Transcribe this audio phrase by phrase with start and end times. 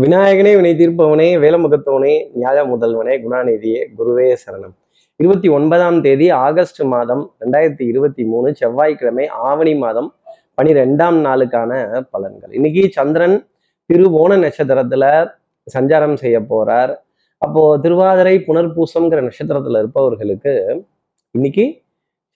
[0.00, 4.74] விநாயகனே வினை தீர்ப்பவனே வேலமுகத்தவனே நியாய முதல்வனே குணாநிதியே குருவே சரணம்.
[5.16, 10.14] இருபத்தி ஒன்பதாம் தேதி ஆகஸ்ட் மாதம் ரெண்டாயிரத்தி இருபத்தி மூணு செவ்வாய்க்கிழமை ஆவணி மாதம்
[10.62, 12.54] பனிரெண்டாம் நாளுக்கான பலன்கள்.
[12.54, 13.46] இன்னைக்கு சந்திரன்
[13.92, 15.30] திருவோண நட்சத்திரத்துல
[15.78, 16.96] சஞ்சாரம் செய்ய போறார்.
[17.38, 20.84] அப்போ திருவாதிரை புனர்பூசம்ங்கிற நட்சத்திரத்துல இருப்பவர்களுக்கு
[21.30, 21.82] இன்னைக்கு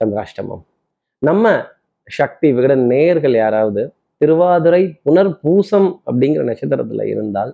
[0.04, 0.62] சந்திராஷ்டமம்.
[1.18, 1.64] நம்ம
[2.04, 7.52] சக்தி விகட நேயர்கள் யாராவது திருவாதிரை புனர்பூசம் அப்படிங்கிற நட்சத்திரத்துல இருந்தால்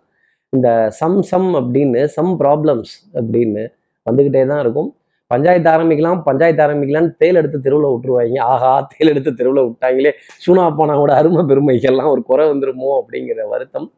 [0.53, 0.69] இந்த
[0.99, 3.63] சம் சம் அப்படின்னு சம் ப்ராப்ளம்ஸ் அப்படின்னு
[4.07, 4.91] வந்துக்கிட்டே தான் இருக்கும்.
[5.31, 8.39] பஞ்சாயத்து ஆரம்பிக்கலாம் பஞ்சாயத்து ஆரம்பிக்கலாம்னு தேல் எடுத்து தெருவில் விட்டுருவாங்க.
[8.53, 10.11] ஆஹா தேல் எடுத்து தெருவில் விட்டாங்களே.
[10.45, 13.89] சூனா போனா கூட அருமை பெருமைக்கெல்லாம் ஒரு குறை வந்துருமோ அப்படிங்கிற வருத்தம்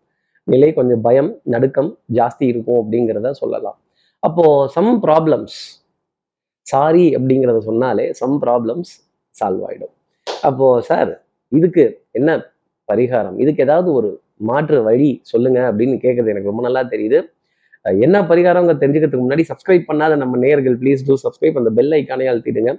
[0.49, 3.79] நிலை கொஞ்சம் பயம் நடுக்கம் ஜாஸ்தி இருக்கும் அப்படிங்கிறத சொல்லலாம்.
[4.23, 5.59] அப்போது சம் ப்ராப்ளம்ஸ்
[6.67, 8.93] சாரி அப்படிங்கிறத சொன்னாலே சம் ப்ராப்ளம்ஸ்
[9.37, 9.95] சால்வ் ஆகிடும்
[10.49, 11.11] அப்போது சார்
[11.53, 11.85] இதுக்கு
[12.19, 12.31] என்ன
[12.89, 13.37] பரிகாரம்.
[13.43, 14.11] இதுக்கு ஏதாவது ஒரு
[14.49, 17.19] மாற்று வழி சொல்லுங்க அப்படின்னு கேட்கறது எனக்கு ரொம்ப நல்லா தெரியுது.
[17.85, 22.73] என்ன பரிகாரங்க தெரிஞ்சுக்கிறதுக்கு முன்னாடி சப்ஸ்கிரைப் பண்ணாத நம்ம நேயர்கள் ப்ளீஸ் டூ சப்ஸ்கிரைப் அந்த பெல் ஐக்கானே அழுத்திடுங்க.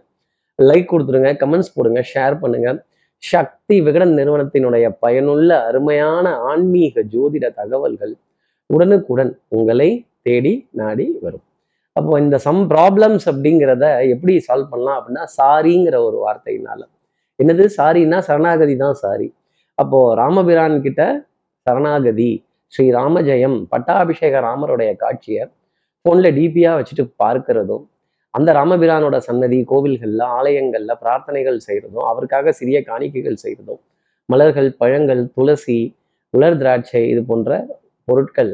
[0.60, 2.70] லைக் கொடுத்துருங்க கமெண்ட்ஸ் போடுங்க ஷேர் பண்ணுங்க.
[3.24, 8.14] சக்தி விகடன் நிறுவனத்தினுடைய பயனுள்ள அருமையான ஆன்மீக ஜோதிட தகவல்கள்
[8.70, 9.90] உடனுக்குடன் உங்களை
[10.22, 11.46] தேடி நாடி வரும்.
[11.96, 16.82] அப்போ இந்த சம் ப்ராப்ளம்ஸ் அப்படிங்கிறத எப்படி சால்வ் பண்ணலாம் அப்படின்னா சாரிங்கிற ஒரு வார்த்தையினால.
[17.40, 17.64] என்னது?
[17.78, 19.28] சாரின்னா சரணாகதி தான் சாரி.
[19.78, 21.02] அப்போ ராமபிரான் கிட்ட
[21.68, 22.32] சரணாகதி
[22.74, 25.44] ஸ்ரீ ராமஜெயம் பட்டாபிஷேக ராமருடைய காட்சியை
[26.06, 27.86] ஃபோனில் டிபியாக வச்சுட்டு பார்க்கிறதும்
[28.34, 33.82] அந்த ராமபிரானோட சன்னதி கோவில்களில் ஆலயங்கள்ல பிரார்த்தனைகள் செய்கிறதும் அவருக்காக சிறிய காணிக்கைகள் செய்கிறதும்
[34.30, 35.78] மலர்கள் பழங்கள் துளசி
[36.34, 37.52] உலர் திராட்சை இது போன்ற
[38.08, 38.54] பொருட்கள்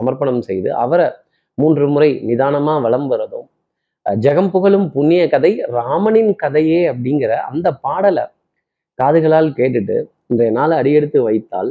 [0.00, 1.08] சமர்ப்பணம் செய்து அவரை
[1.58, 3.48] மூன்று முறை நிதானமா வலம் வரதும்
[4.06, 8.24] ஜெகம் புகழும் புண்ணிய கதை ராமனின் கதையே அப்படிங்கிற அந்த பாடலை
[8.98, 9.96] காதுகளால் கேட்டுட்டு
[10.32, 11.70] இன்றைய நாளை அடியெடுத்து வைத்தால்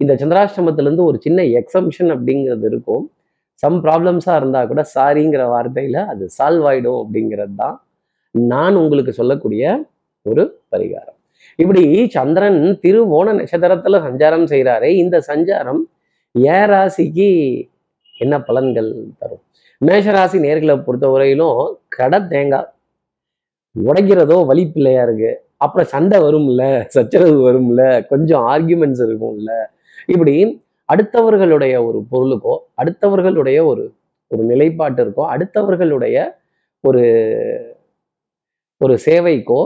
[0.00, 3.04] இந்த சந்திராஷ்டமத்திலேருந்து ஒரு சின்ன எக்ஸம்ஷன் அப்படிங்கிறது இருக்கும்.
[3.62, 7.76] சம் ப்ராப்ளம்ஸாக இருந்தால் கூட சாரிங்கிற வார்த்தையில் அது சால்வ் ஆயிடும் அப்படிங்கிறது தான்
[8.34, 9.64] நான் உங்களுக்கு சொல்லக்கூடிய
[10.26, 11.16] ஒரு பரிகாரம்.
[11.62, 11.82] இப்படி
[12.16, 15.82] சந்திரன் திருவோண நட்சத்திரத்துல சஞ்சாரம் செய்கிறாரே இந்த சஞ்சாரம்
[16.34, 17.28] ஏ ராசிக்கு
[18.24, 19.42] என்ன பலன்கள் தரும்?
[19.80, 21.60] மேஷராசி நேர்களை பொறுத்தவரையிலும்
[21.96, 22.68] கடை தேங்காய்
[23.76, 25.32] உடைக்கிறதோ வழி பிள்ளையா இருக்கு.
[25.60, 26.62] அப்புறம் சண்டை வரும்ல
[26.94, 27.82] சச்சரவு வரும்ல
[28.12, 29.52] கொஞ்சம் ஆர்கியூமெண்ட்ஸ் இருக்கும்ல.
[30.12, 30.34] இப்படி
[30.92, 33.84] அடுத்தவர்களுடைய ஒரு பொருளுக்கோ அடுத்தவர்களுடைய ஒரு
[34.30, 36.16] ஒரு நிலைப்பாட்டிற்கோ அடுத்தவர்களுடைய
[36.84, 37.02] ஒரு
[38.80, 39.60] ஒரு சேவைக்கோ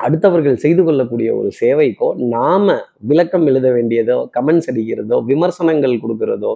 [0.00, 2.74] அடுத்தவர்கள் செய்து கொள்ளக்கூடிய ஒரு சேவைக்கோ நாம
[3.10, 6.52] விளக்கம் எழுத வேண்டியதோ கமெண்ட்ஸ் அடிக்கிறதோ விமர்சனங்கள் கொடுக்கறதோ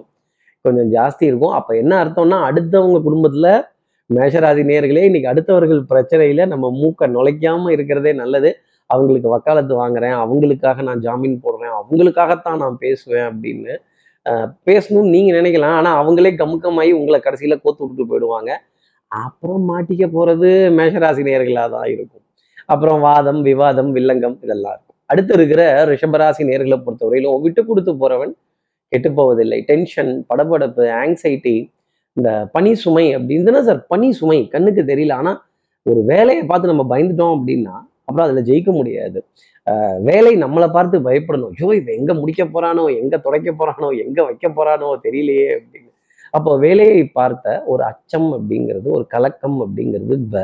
[0.65, 1.55] கொஞ்சம் ஜாஸ்தி இருக்கும்.
[1.59, 3.49] அப்ப என்ன அர்த்தம்னா அடுத்தவங்க குடும்பத்துல
[4.15, 8.49] மேஷராசி நேர்களே இன்னைக்கு அடுத்தவர்கள் பிரச்சனையில நம்ம மூக்க நுழைக்காம இருக்கிறதே நல்லது.
[8.89, 13.73] அவங்களுக்கு வக்காலத்து வாங்குறேன் அவங்களுக்காக நான் ஜாமீன் போடுறேன் அவங்களுக்காகத்தான் நான் பேசுவேன் அப்படின்னு
[14.69, 15.75] பேசணும்னு நீங்க நினைக்கலாம்.
[15.79, 18.51] ஆனா அவங்களே கமுக்கமாயி உங்களை கடைசியில கோத்து விட்டுட்டு போயிடுவாங்க.
[19.11, 22.23] அப்புறம் மாட்டிக்க போறது மேஷராசி நேர்களாக தான் இருக்கும்.
[22.73, 24.99] அப்புறம் வாதம் விவாதம் வில்லங்கம் இதெல்லாம் இருக்கும்.
[25.11, 28.33] அடுத்து இருக்கிற ரிஷபராசி நேர்களை பொறுத்தவரையிலும் விட்டு கொடுத்து போறவன்
[28.91, 29.59] கெட்டு போவதில்லை.
[29.69, 31.55] டென்ஷன் படபடப்பு ஆங்ஸைட்டி
[32.17, 35.15] இந்த பனி சுமை அப்படின்னு சார் பனி சுமை கண்ணுக்கு தெரியல.
[35.21, 35.33] ஆனா
[35.85, 37.75] ஒரு வேலையை பார்த்து நம்ம பயந்துட்டோம் அப்படின்னா
[38.07, 39.19] அப்புறம் அதுல ஜெயிக்க முடியாது.
[40.09, 41.53] வேலை நம்மளை பார்த்து பயப்படணும்.
[41.55, 45.89] ஐயோ இப்போ எங்க முடிக்க போறானோ எங்க துடைக்க போறானோ எங்க வைக்க போறானோ தெரியலையே அப்படின்னு.
[46.33, 50.37] அப்போ வேலையை பார்த்த ஒரு அச்சம் அப்படிங்கிறது ஒரு கலக்கம் அப்படிங்கிறது ப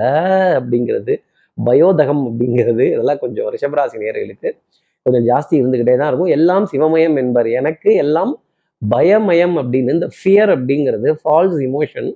[0.59, 1.13] அப்படிங்கிறது
[1.57, 4.49] பயோதகம் அப்படிங்கிறது இதெல்லாம் கொஞ்சம் ரிஷபராசி நேர்களுக்கு
[5.05, 6.33] கொஞ்சம் ஜாஸ்தி இருந்துக்கிட்டே தான் இருக்கும்.
[6.37, 7.49] எல்லாம் சிவமயம் என்பர்.
[7.59, 8.31] எனக்கு எல்லாம்
[8.91, 12.09] பயமயம் அப்படின்னு இந்த ஃபியர் அப்படிங்கிறது false emotion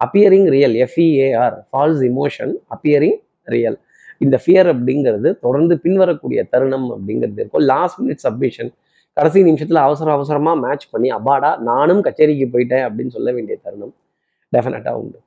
[0.00, 3.78] appearing real F E A R false emotion appearing real
[4.18, 7.64] இந்த ஃபியர் அப்படிங்கிறது தொடர்ந்து பின்வரக்கூடிய தருணம் அப்படிங்கிறது இருக்கும்.
[7.72, 8.70] லாஸ்ட் மினிட் சப்மிஷன்
[9.16, 13.94] கடைசி நிமிஷத்தில் அவசர அவசரமாக மேட்ச் பண்ணி அபாடா நானும் கச்சேரிக்கு போயிட்டேன் அப்படின்னு சொல்ல வேண்டிய தருணம்
[14.52, 15.18] டெஃபினட்டாக உண்டு.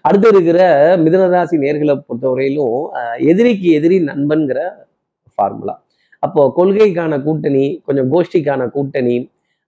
[0.00, 0.60] அடுத்து இருக்கிற
[0.96, 2.78] மிதனராசி நேர்களை பொறுத்தவரையிலும்
[3.18, 4.60] எதிரிக்கு எதிரி நண்பன்கிற
[5.34, 5.74] ஃபார்முலா
[6.18, 9.16] அப்போ கொள்கைக்கான கூட்டணி கொஞ்சம் கோஷ்டிக்கான கூட்டணி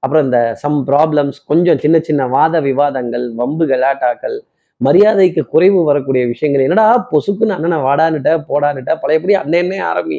[0.06, 4.37] அப்புறம் இந்த சம் ப்ராப்ளம்ஸ் கொஞ்சம் சின்ன சின்ன வாத விவாதங்கள் வம்பு கலாட்டாக்கள்
[4.81, 6.64] மரியாதைக்கு குறைவு வரக்கூடிய விஷயங்கள்.
[6.67, 10.19] என்னடா பொசுக்குன்னு அண்ணனை வாடான்னுட்ட போடான்னுட்ட பழையபடி அண்ணனே ஆரம்பி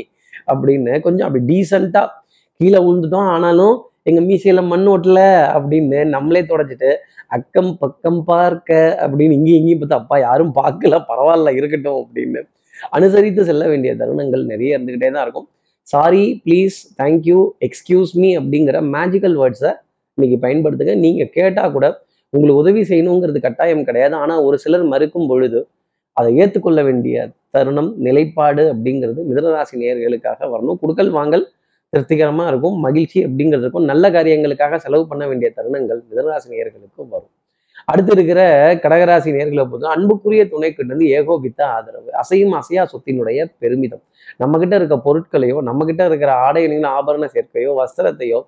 [0.51, 2.13] அப்படின்னு கொஞ்சம் அப்படி டீசெண்டாக
[2.60, 3.30] கீழே விழுந்துட்டோம்.
[3.36, 3.75] ஆனாலும்
[4.10, 5.22] எங்க மீசையில மண் ஓட்டல
[5.56, 6.92] அப்படின்னு நம்மளே தொடச்சிட்டு
[7.38, 12.42] அக்கம் பக்கம் பார்க்க அப்படின்னு இங்கேயும் இங்கேயும் பார்த்து அப்பா யாரும் பார்க்கல பரவாயில்ல இருக்கட்டும் அப்படின்னு
[12.98, 15.48] அனுசரித்து செல்ல வேண்டிய தருணங்கள் நிறைய இருந்துகிட்டே தான் இருக்கும்.
[15.92, 19.72] Sorry please thank you excuse me அப்படிங்கிற மேஜிக்கல் வேர்ட்ஸை
[20.18, 20.94] இன்னைக்கு பயன்படுத்துங்க.
[21.06, 21.86] நீங்கள் கேட்டால் கூட
[22.34, 24.16] உங்களுக்கு உதவி செய்யணுங்கிறது கட்டாயம் கிடையாது.
[24.24, 25.60] ஆனால் ஒரு சிலர் மறுக்கும் பொழுது
[26.18, 27.16] அதை ஏற்றுக்கொள்ள வேண்டிய
[27.56, 30.80] தருணம் நிலைப்பாடு அப்படிங்கிறது மிதனராசி நேயர்களுக்காக வரணும்.
[30.84, 31.45] குடுக்கல் வாங்கல்
[31.94, 37.34] திருப்திகரமாக இருக்கும் மகிழ்ச்சி அப்படிங்கிறதுக்கும் நல்ல காரியங்களுக்காக செலவு பண்ண வேண்டிய தருணங்கள் மிதனராசி நேயர்களுக்கும் வரும்.
[37.92, 38.42] அடுத்து இருக்கிற
[38.84, 42.10] கடகராசி நேர்களை பொறுத்த அன்புக்குரிய துணைக்கிட்ட இருந்து ஏகோபித்த ஆதரவு.
[42.22, 44.01] அசையும் அசையா சொத்தினுடைய பெருமிதம்.
[44.42, 48.39] நம்ம கிட்ட இருக்க பொருட்களையோ நம்ம கிட்ட இருக்கிற ஆடைகளின் ஆபரண சேர்க்கையோ வஸ்திரத்தையோ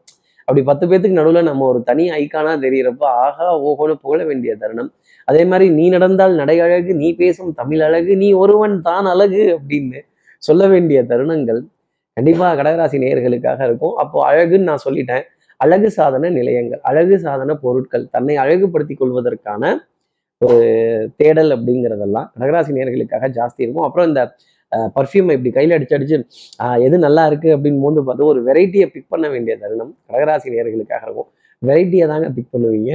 [0.48, 4.92] அப்படி பத்து பேத்துக்கு நடுவில் நம்ம ஒரு தனி ஐக்கானா தெரிகிறப்ப ஆகா ஓஹோன்னு புகழ வேண்டிய தருணம்.
[5.28, 10.00] அதே மாதிரி நீ நடந்தால் நடை அழகு நீ பேசும் தமிழ் அழகு நீ ஒருவன் தான் அழகு அப்படின்னு
[10.44, 11.62] சொல்ல வேண்டிய தருணங்கள்
[12.18, 13.96] கண்டிப்பாக கடகராசி நேயர்களுக்காக இருக்கும்.
[14.04, 15.26] அப்போ அழகுன்னு நான் சொல்லிட்டேன்.
[15.64, 19.72] அழகு சாதன நிலையங்கள் அழகு சாதன பொருட்கள் தன்னை அழகுபடுத்திக் கொள்வதற்கான
[20.42, 20.60] ஒரு
[21.20, 23.86] தேடல் அப்படிங்கிறதெல்லாம் கடகராசி நேர்களுக்காக ஜாஸ்தி இருக்கும்.
[23.88, 24.22] அப்புறம் இந்த
[24.98, 26.18] பர்ஃப்யூமை இப்படி கையில் அடிச்சு அடிச்சு
[26.86, 31.30] எது நல்லா இருக்கு அப்படின்னு போது பார்த்து ஒரு வெரைட்டியை பிக் பண்ண வேண்டிய தருணம் கடகராசி நேர்களுக்காக இருக்கும்.
[31.62, 32.92] வெரைட்டியை தாங்க பிக் பண்ணுவீங்க.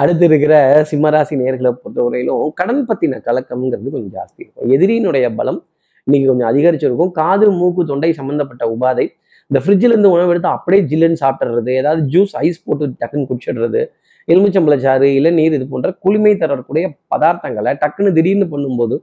[0.00, 0.54] அடுத்து இருக்கிற
[0.90, 4.68] சிம்மராசி நேர்களை பொறுத்தவரையிலும் கடன் பத்தின கலக்கம்ங்கிறது கொஞ்சம் ஜாஸ்தி இருக்கும்.
[4.74, 5.60] எதிரியினுடைய பலம்
[6.06, 7.12] இன்னைக்கு கொஞ்சம் அதிகரிச்சிருக்கும்.
[7.20, 9.06] காது மூக்கு தொண்டை சம்பந்தப்பட்ட உபாதை
[9.50, 13.82] இந்த ஃப்ரிட்ஜில் இருந்து உணவு எடுத்து அப்படியே ஜில்லுன்னு சாப்பிட்றது ஏதாவது ஜூஸ் ஐஸ் போட்டு டக்குன்னு குடிச்சிடுறது
[14.28, 18.96] எலுமிச்சம்பழச்சாறு இளநீர் இது போன்ற குளுமை தரக்கூடிய பதார்த்தங்களை டக்குன்னு திடீர்னு பண்ணும்போது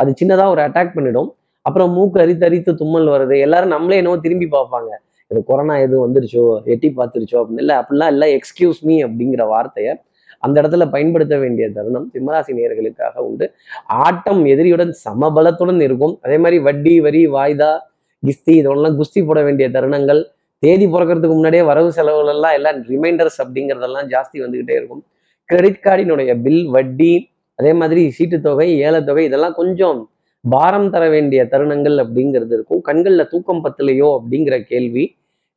[0.00, 1.28] அது சின்னதாக ஒரு அட்டாக் பண்ணிடும்.
[1.66, 3.34] அப்புறம் மூக்கு அரித்து அரித்து தும்மல் வருது.
[3.46, 4.90] எல்லாரும் நம்மளே என்னவோ திரும்பி பார்ப்பாங்க.
[5.30, 6.42] இது கொரோனா எதுவும் வந்துருச்சோ
[6.72, 7.62] எட்டி பார்த்துருச்சோ அப்படின்னு.
[7.64, 9.92] இல்லை அப்படிலாம் இல்லை எக்ஸ்கியூஸ் மீ அப்படிங்கிற வார்த்தையை
[10.46, 13.46] அந்த இடத்துல பயன்படுத்த வேண்டிய தருணம் சிம்மராசி நேர்களுக்காக உண்டு.
[14.04, 16.14] ஆட்டம் எதிரியுடன் சமபலத்துடன் இருக்கும்.
[16.24, 17.72] அதே மாதிரி வட்டி வரி வாய்தா
[18.26, 20.20] கிஸ்தி இதெல்லாம் குஸ்தி போட வேண்டிய தருணங்கள்.
[20.62, 25.02] தேதி பிறக்கிறதுக்கு முன்னாடியே வரவு செலவுகள் எல்லாம் எல்லாம் ரிமைண்டர்ஸ் அப்படிங்கிறதெல்லாம் ஜாஸ்தி வந்துகிட்டே இருக்கும்.
[25.50, 27.12] கிரெடிட் கார்டினுடைய பில் வட்டி
[27.58, 29.98] அதே மாதிரி சீட்டுத்தொகை ஏலத்தொகை இதெல்லாம் கொஞ்சம்
[30.44, 32.80] பாரம் தர வேண்டிய தருணங்கள் அப்படிங்கிறது இருக்கும்.
[32.88, 35.04] கண்களில் தூக்கம் பத்தலையோ அப்படிங்கிற கேள்வி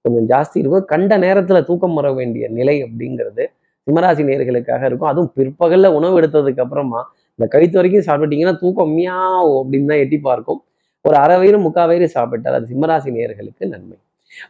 [0.06, 0.86] கொஞ்சம் ஜாஸ்தி இருக்கும்.
[0.94, 3.46] கண்ட நேரத்தில் தூக்கம் வர வேண்டிய நிலை அப்படிங்கிறது
[3.88, 5.10] சிம்மராசி நேர்களுக்காக இருக்கும்.
[5.12, 7.02] அதுவும் பிற்பகல்ல உணவு எடுத்ததுக்கு அப்புறமா
[7.40, 10.60] இந்த கழுத்து வரைக்கும் சாப்பிட்டீங்கன்னா தூக்கம் மியாவோ அப்படின்னு தான் எட்டி பார்க்கும்.
[11.06, 13.98] ஒரு அரை வயிறு முக்கால் வயிறு சாப்பிட்டால் அது சிம்மராசி நேர்களுக்கு நன்மை.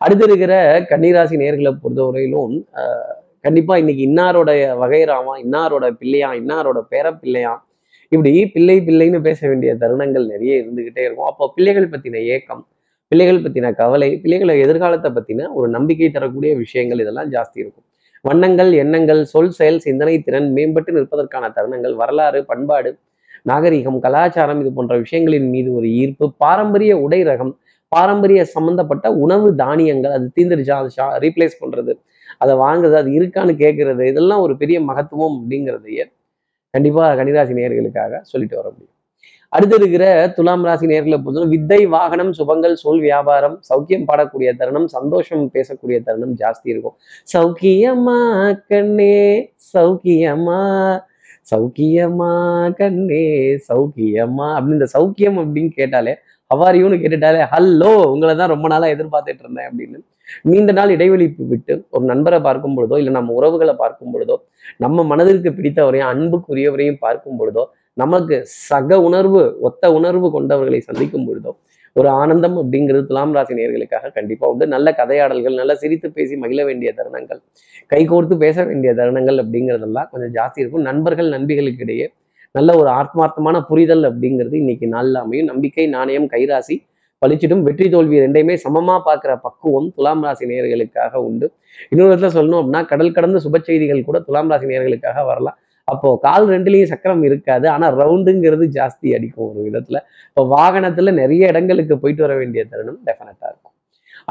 [0.04, 0.54] அடுத்து இருக்கிற
[0.92, 2.56] கன்னிராசி நேர்களை பொறுத்தவரையிலும்
[3.46, 4.52] கண்டிப்பாக கண்டிப்பா இன்னைக்கு இன்னாரோட
[4.82, 7.52] வகைராமா இன்னாரோட பிள்ளையா இன்னாரோட பேர பிள்ளையா
[8.12, 11.30] இப்படி பிள்ளை பிள்ளைன்னு பேச வேண்டிய தருணங்கள் நிறைய இருந்துகிட்டே இருக்கும்.
[11.32, 12.64] அப்போ பிள்ளைகள் பத்தின ஏக்கம்
[13.12, 17.86] பிள்ளைகள் பத்தின கவலை பிள்ளைகளை எதிர்காலத்தை பத்தின ஒரு நம்பிக்கை தரக்கூடிய விஷயங்கள் இதெல்லாம் ஜாஸ்தி இருக்கும்.
[18.26, 22.92] வண்ணங்கள் எண்ணங்கள் சொல் செயல் சிந்தனை திறன் மேம்பட்டு நிற்பதற்கான தருணங்கள் வரலாறு பண்பாடு
[23.48, 27.54] நாகரிகம் கலாச்சாரம் இது போன்ற விஷயங்களின் மீது ஒரு ஈர்ப்பு பாரம்பரிய உடை ரகம்
[27.92, 30.76] பாரம்பரிய சம்பந்தப்பட்ட உணவு தானியங்கள் அது தீந்துருச்சா?
[30.80, 31.94] அது ரீப்ளேஸ் பண்றது
[32.38, 36.06] அதை வாங்குறது அது இருக்கான்னு கேட்கறது இதெல்லாம் ஒரு பெரிய மகத்துவம் அப்படிங்கிறதையே
[36.74, 38.94] கண்டிப்பா கன்னிராசி நேர்களுக்காக சொல்லிட்டு வர முடியும்.
[39.50, 40.06] அடுத்து இருக்கிற
[40.36, 46.34] துலாம் ராசி நேர்களை பொறுத்தவரை வித்தை வாகனம் சுபங்கள் சொல் வியாபாரம் சௌக்கியம் பாடக்கூடிய தருணம் சந்தோஷம் பேசக்கூடிய தருணம்
[46.36, 46.96] ஜாஸ்தி இருக்கும்.
[47.34, 48.20] சௌக்கியமா
[48.68, 50.62] கண்ணே சௌக்கியமா
[51.48, 52.32] சௌக்கியமா
[52.80, 53.24] கண்ணே
[53.70, 56.14] சௌக்கியமா அப்படின்னு இந்த சௌக்கியம் அப்படின்னு கேட்டாலே
[56.52, 59.98] அவாரியும்னு கேட்டுட்டாலே ஹலோ உங்களை தான் ரொம்ப நாளாக எதிர்பார்த்துட்டு இருந்தேன் அப்படின்னு.
[60.46, 64.36] நீண்ட நாள் இடைவெளி விட்டு ஒரு நண்பரை பார்க்கும் பொழுதோ இல்லை நம்ம உறவுகளை பார்க்கும் பொழுதோ
[64.78, 67.64] நம்ம மனதிற்கு பிடித்தவரையும் அன்புக்குரியவரையும் பார்க்கும் பொழுதோ
[67.98, 68.36] நமக்கு
[68.68, 71.52] சக உணர்வு ஒத்த உணர்வு கொண்டவர்களை சந்திக்கும் பொழுதோ
[72.00, 74.66] ஒரு ஆனந்தம் அப்படிங்கிறது துலாம் ராசி நேயர்களுக்காக கண்டிப்பாக உண்டு.
[74.74, 77.40] நல்ல கதையாடல்கள் நல்ல சிரித்து பேசி மகிழ வேண்டிய தருணங்கள்
[77.92, 80.86] கைகோர்த்து பேச வேண்டிய தருணங்கள் அப்படிங்கிறதெல்லாம் கொஞ்சம் ஜாஸ்தி இருக்கும்.
[80.90, 82.08] நண்பர்கள் நண்பிகளுக்கு இடையே
[82.58, 85.50] நல்ல ஒரு ஆத்மார்த்தமான புரிதல் அப்படிங்கிறது இன்னைக்கு நாளில் அமையும்.
[85.52, 86.78] நம்பிக்கை நாணயம் கைராசி
[87.22, 91.48] பழிச்சிடும் வெற்றி தோல்வி ரெண்டையுமே சமமாக பார்க்குற பக்குவம் துலாம் ராசி நேயர்களுக்காக உண்டு.
[91.92, 95.58] இன்னொரு இடத்துல சொல்லணும் அப்படின்னா கடல் கடந்த சுப செய்திகள் கூட துலாம் ராசி நேயர்களுக்காக வரலாம்.
[95.88, 97.66] அப்போ கால் ரெண்டுலேயும் சக்கரம் இருக்காது.
[97.74, 99.98] ஆனால் ரவுண்டுங்கிறது ஜாஸ்தி அடிக்கும் ஒரு விதத்துல.
[100.30, 103.74] இப்போ வாகனத்துல நிறைய இடங்களுக்கு போயிட்டு வர வேண்டிய தருணம் டெஃபினட்டா இருக்கும்.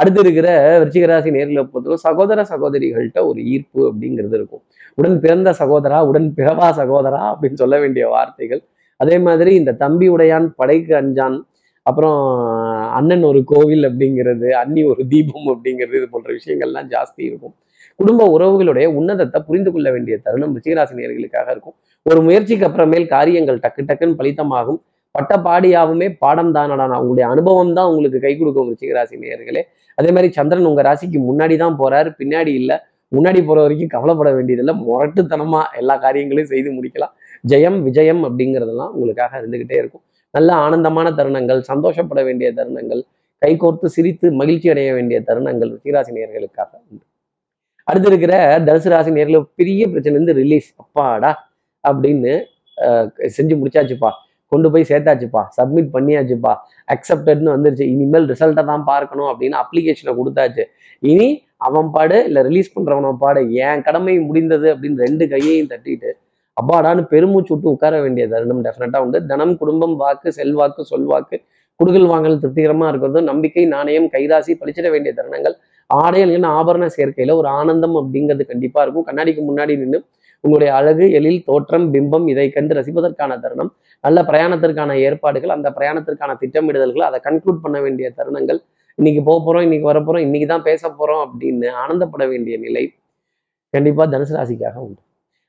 [0.00, 0.48] அடுத்து இருக்கிற
[0.80, 4.62] விருச்சிகராசி நேரில் பொறுத்தவரை சகோதர சகோதரிகள்கிட்ட ஒரு ஈர்ப்பு அப்படிங்கிறது இருக்கும்.
[4.94, 8.62] உடன் பிறந்த சகோதரா உடன் பிறவா சகோதரா அப்படின்னு சொல்ல வேண்டிய வார்த்தைகள்.
[9.00, 11.36] அதே மாதிரி இந்த தம்பி உடையான் படைக்கு அஞ்சான்
[11.86, 12.20] அப்புறம்
[12.98, 17.54] அண்ணன் ஒரு கோவில் அப்படிங்கிறது அண்ணி ஒரு தீபம் அப்படிங்கிறது இது போன்ற விஷயங்கள்லாம் ஜாஸ்தி இருக்கும்.
[17.98, 21.76] குடும்ப உறவுகளுடைய உன்னதத்தை புரிந்து கொள்ள வேண்டிய தருணம் ரிச்சிகராசி நேர்களுக்காக இருக்கும்.
[22.06, 24.80] ஒரு முயற்சிக்கு அப்புறமேல் காரியங்கள் டக்கு டக்குன்னு பலித்தமாகும்.
[25.14, 29.62] பட்ட பாடியாகவுமே பாடம் தானடானா உங்களுடைய அனுபவம் தான் உங்களுக்கு கை கொடுக்கும் ரிச்சிகராசி நேர்களே
[29.98, 32.72] அதே மாதிரி சந்திரன் உங்க ராசிக்கு முன்னாடி தான் போறாரு பின்னாடி இல்ல.
[33.12, 34.74] முன்னாடி போற வரைக்கும் கவலைப்பட வேண்டியதில்லை.
[34.86, 37.12] முரட்டுத்தனமா எல்லா காரியங்களையும் செய்து முடிக்கலாம்.
[37.52, 40.04] ஜெயம் விஜயம் அப்படிங்கிறதெல்லாம் உங்களுக்காக இருந்துகிட்டே இருக்கும்.
[40.34, 43.02] நல்ல ஆனந்தமான தருணங்கள் சந்தோஷப்பட வேண்டிய தருணங்கள்
[43.42, 47.04] கைகோர்த்து சிரித்து மகிழ்ச்சி அடைய வேண்டிய தருணங்கள் ரிச்சிகராசி நேர்களுக்காக உண்டு.
[47.88, 48.34] அடுத்து இருக்கிற
[48.66, 51.30] தனுசு ராசி நேரில் பெரிய பிரச்சனை இருந்து ரிலீஸ் அப்பாடா
[51.84, 52.32] அப்படின்னு
[53.36, 54.10] செஞ்சு முடிச்சாச்சுப்பா.
[54.52, 55.42] கொண்டு போய் சேர்த்தாச்சுப்பா.
[55.56, 56.52] சப்மிட் பண்ணியாச்சுப்பா.
[56.94, 57.86] அக்செப்டட்னு வந்துருச்சு.
[57.94, 60.64] இனிமேல் ரிசல்ட்டை தான் பார்க்கணும் அப்படின்னு அப்ளிகேஷனை கொடுத்தாச்சு.
[61.02, 61.28] இனி
[61.66, 66.10] அவன் பாடு இல்லை ரிலீஸ் பண்ணுறவன பாடு என் கடமை முடிந்தது அப்படின்னு ரெண்டு கையையும் தட்டிட்டு
[66.56, 69.18] அப்பாடான்னு பெருமூச்சு விட்டு உட்கார வேண்டிய தருணம் டெஃபினட்டாக உண்டு.
[69.32, 71.36] தனம் குடும்பம் வாக்கு செல்வாக்கு சொல்வாக்கு
[71.80, 75.56] குடுகல் வாங்கல் திருப்திகரமா இருக்கிறதும் நம்பிக்கை நாணயம் கைராசி பழிச்சிட வேண்டிய தருணங்கள்
[75.90, 79.06] ஆடைகள் ஆபரண சேர்க்கையில ஒரு ஆனந்தம் அப்படிங்கிறது கண்டிப்பா இருக்கும்.
[79.08, 80.00] கண்ணாடிக்கு முன்னாடி நின்று
[80.44, 83.70] உங்களுடைய அழகு எழில் தோற்றம் பிம்பம் இதை கண்டு ரசிப்பதற்கான தருணம்
[84.04, 88.60] நல்ல பிரயாணத்திற்கான ஏற்பாடுகள் அந்த பிரயாணத்திற்கான திட்டமிடுதல்கள் அதை கன்க்ளூட் பண்ண வேண்டிய தருணங்கள்
[88.98, 92.84] இன்னைக்கு போக போறோம் இன்னைக்கு வரப்போறோம் இன்னைக்கு தான் பேச போறோம் அப்படின்னு ஆனந்தப்பட வேண்டிய நிலை
[93.74, 95.00] கண்டிப்பா தனுசு ராசிக்காக உண்டு.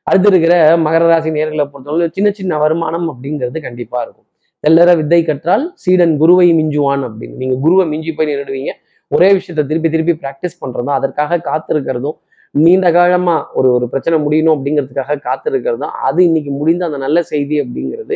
[0.08, 0.54] அடுத்து இருக்கிற
[0.86, 4.26] மகர ராசி நேர்களை பொறுத்தவரை சின்ன சின்ன வருமானம் அப்படிங்கிறது கண்டிப்பா இருக்கும்.
[4.64, 7.36] தெல்லற வித்தை கற்றால் சீடன் குருவை மிஞ்சுவான் அப்படின்னு.
[7.42, 8.72] நீங்க குருவை மிஞ்சி போய் நிறுடுவீங்க
[9.12, 12.18] ஒரே விஷயத்த திருப்பி திருப்பி ப்ராக்டிஸ் பண்ணுறதும் அதற்காக காத்திருக்கிறதும்
[12.56, 18.16] நீண்ட காலமாக ஒரு ஒரு பிரச்சனை முடியணும் அப்படிங்கிறதுக்காக காத்திருக்கிறதும் அது இன்னைக்கு முடிந்த அந்த நல்ல செய்தி அப்படிங்கிறது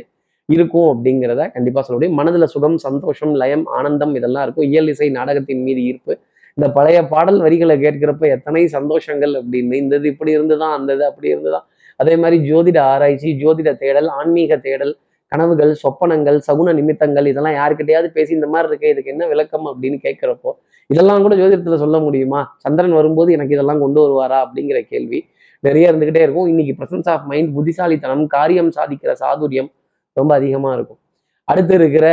[0.50, 2.18] இருக்கும் அப்படிங்கிறத கண்டிப்பாக சொல்ல முடியும்.
[2.20, 4.68] மனதில் சுகம் சந்தோஷம் லயம் ஆனந்தம் இதெல்லாம் இருக்கும்.
[4.70, 6.14] இயல் இசை நாடகத்தின் மீது ஈர்ப்பு.
[6.58, 11.30] இந்த பழைய பாடல் வரிகளை கேட்கிறப்ப எத்தனை சந்தோஷங்கள் அப்படின்னு இந்த இது இப்படி இருந்துதான் அந்த இது அப்படி
[11.34, 11.66] இருந்துதான்
[12.00, 14.94] அதே மாதிரி ஜோதிட ஆராய்ச்சி ஜோதிட தேடல் ஆன்மீக தேடல்
[15.32, 20.52] கனவுகள் சொப்பனங்கள் சகுன நிமித்தங்கள் இதெல்லாம் யாருக்கிட்டையாவது பேசி இந்த மாதிரி இருக்கு இதுக்கு என்ன விளக்கம் அப்படின்னு கேட்குறப்போ
[20.94, 22.40] இதெல்லாம் கூட ஜோதிடத்துல சொல்ல முடியுமா?
[22.64, 24.40] சந்திரன் வரும்போது எனக்கு இதெல்லாம் கொண்டு வருவாரா?
[24.46, 25.20] அப்படிங்கிற கேள்வி
[25.68, 26.48] நிறைய இருந்துகிட்டே இருக்கும்.
[26.52, 29.70] இன்னைக்கு பிரசன்ஸ் ஆஃப் மைண்ட் புத்திசாலித்தனம் காரியம் சாதிக்கிற சாதுரியம்
[30.18, 31.00] ரொம்ப அதிகமா இருக்கும்.
[31.48, 32.08] அடுத்து இருக்கிற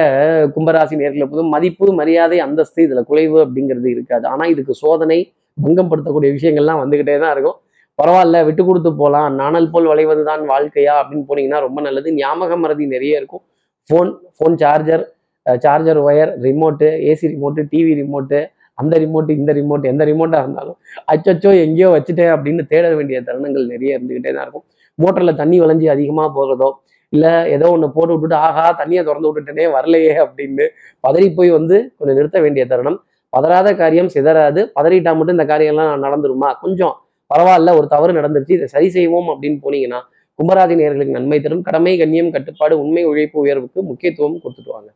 [0.55, 4.25] கும்பராசி நேர்களை போதும் மதிப்பு மரியாதை அந்தஸ்து இதுல குறைவு அப்படிங்கிறது இருக்காது.
[4.33, 5.19] ஆனா இதுக்கு சோதனை
[5.65, 7.57] பங்கம் படுத்தக்கூடிய விஷயங்கள்லாம் வந்துகிட்டே தான் இருக்கும்.
[7.99, 12.09] பரவாயில்ல விட்டு கொடுத்து போகலாம் நாணல் போல் வளைவது தான் வாழ்க்கையா அப்படின்னு போனீங்கன்னா ரொம்ப நல்லது.
[12.21, 13.43] ஞாபக மறதி நிறைய இருக்கும்.
[13.91, 15.05] Phone phone charger
[15.47, 18.41] charger wire remote AC remote TV remote
[18.83, 20.79] அந்த ரிமோட் இந்த ரிமோட் எந்த ரிமோட்டாக இருந்தாலும்
[21.13, 24.67] அச்சச்சோ எங்கேயோ வச்சுட்டேன் அப்படின்னு தேட வேண்டிய தருணங்கள் நிறைய இருந்துகிட்டே தான் இருக்கும்.
[24.99, 26.69] மோட்டரில் தண்ணி வளைஞ்சி அதிகமாக போகிறதோ
[27.13, 30.65] இல்லை ஏதோ ஒன்று போட்டு விட்டுட்டு ஆஹா தண்ணியை திறந்து விட்டுட்டேனே வரலையே அப்படின்னு
[31.05, 32.99] பதறி போய் வந்து கொஞ்சம் நிறுத்த வேண்டிய தருணம்.
[33.33, 34.61] பதறாத காரியம் சிதறாது.
[34.77, 36.51] பதறிட்டா மட்டும் இந்த காரியம்லாம் நடந்துருமா?
[36.65, 36.95] கொஞ்சம்
[37.31, 40.01] பரவாயில்ல ஒரு தவறு நடந்துருச்சு இதை சரி செய்வோம் அப்படின்னு போனீங்கன்னா
[40.39, 41.63] கும்பராசி நேர்களுக்கு நன்மை தரும்.
[41.69, 44.91] கடமை கண்ணியம் கட்டுப்பாடு உண்மை உழைப்பு உயர்வுக்கு முக்கியத்துவம் கொடுத்துட்டு வாங்க.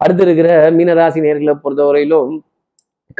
[0.00, 2.32] அடுத்து இருக்கிற மீனராசி நேர்களை பொறுத்தவரையிலும்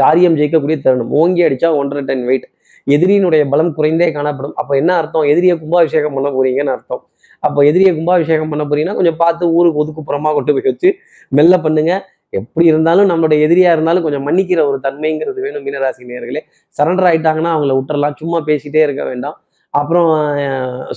[0.02, 1.10] காரியம் ஜெயிக்கக்கூடிய தருணம்.
[1.20, 2.46] ஓங்கி அடிச்சா ஒன்றரை டன் வெயிட்
[2.86, 4.54] எதிரியினுடைய பலம் குறைந்தே காணப்படும்.
[4.60, 5.26] அப்போ என்ன அர்த்தம்?
[5.32, 7.02] எதிரியை கும்பாபிஷேகம் பண்ண போறீங்கன்னு அர்த்தம்.
[7.42, 10.90] அப்போ எதிரியை கும்பாபிஷேகம் பண்ண போறீங்கன்னா கொஞ்சம் பார்த்து ஊருக்கு ஒதுக்குப்புறமா கொண்டு போய் வச்சு
[11.38, 11.92] மெல்ல பண்ணுங்க.
[12.32, 16.40] எப்படி இருந்தாலும் நம்மளுடைய எதிரியா இருந்தாலும் கொஞ்சம் மன்னிக்கிற ஒரு தன்மைங்கிறது வேணும் மீனராசி நேர்களே
[16.78, 19.36] சரண்டர் ஆயிட்டாங்கன்னா அவங்கள விட்டுறலாம் சும்மா பேசிட்டே இருக்க வேண்டாம்.
[19.74, 20.10] அப்புறம்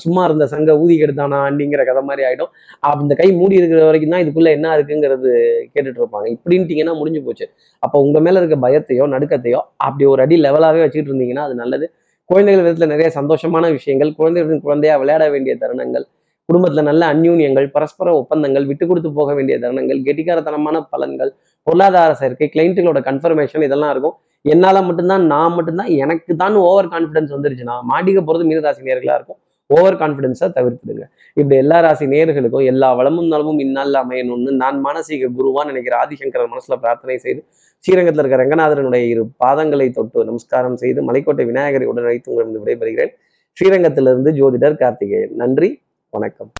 [0.04, 2.52] சும்மா இருந்த சங்க ஊதி கெடுத்தானா அப்படிங்கிற கதை மாதிரி ஆகிடும்
[2.88, 5.30] அப்போ இந்த கை மூடி இருக்கிற வரைக்கும் தான் இதுக்குள்ள என்ன இருக்குங்கிறது
[5.74, 6.28] கேட்டுட்டு இருப்பாங்க.
[6.36, 7.46] இப்படின்ட்டிங்கன்னா முடிஞ்சு போச்சு.
[7.84, 11.88] அப்போ உங்கள் மேலே இருக்க பயத்தையோ நடுக்கத்தையோ அப்படி ஒரு அடி லெவலாகவே வச்சுக்கிட்டு இருந்தீங்கன்னா அது நல்லது.
[12.30, 16.06] குழந்தைகள் விதத்தில் நிறைய சந்தோஷமான விஷயங்கள் குழந்தைகளின் குழந்தையா விளையாட வேண்டிய தருணங்கள்
[16.50, 21.32] குடும்பத்துல நல்ல அந்யூன்யங்கள் பரஸ்பர ஒப்பந்தங்கள் விட்டு கொடுத்து போக வேண்டிய தருணங்கள் கெட்டிக்காரத்தனமான பலன்கள்
[21.68, 24.16] பொருளாதார சேர்க்கை கிளைண்ட்டுகளோட கன்ஃபர்மேஷன் இதெல்லாம் இருக்கும்.
[24.46, 29.40] என்னால மட்டும்தான் நான் மட்டும்தான் எனக்கு தான் ஓவர் கான்ஃபிடன்ஸ் வந்துருச்சுன்னா மாட்டிக்க போறது மீனராசி நேர்களா இருக்கும்.
[29.70, 31.06] ஓவர் கான்ஃபிடென்ஸை தவிர்த்துடுங்க.
[31.38, 36.76] இப்படி எல்லா ராசி நேர்களுக்கும் எல்லா வளமும் நலமும் இந்நாளில் அமையணும்னு நான் மானசீக குருவான்னு நினைக்கிற ஆதிசங்கரன் மனசுல
[36.84, 37.42] பிரார்த்தனை செய்து
[37.86, 43.12] ஸ்ரீரங்கத்தில் இருக்கிற ரங்கநாதரனுடைய இரு பாதங்களை தொட்டு நமஸ்காரம் செய்து மலைக்கோட்டை விநாயகரை உடன் வைத்து உங்களிடம் விடைபெறுகிறேன்.
[43.58, 45.36] ஸ்ரீரங்கத்திலிருந்து ஜோதிடர் கார்த்திகேயன்.
[45.44, 45.70] நன்றி.
[46.17, 46.51] வணக்கம்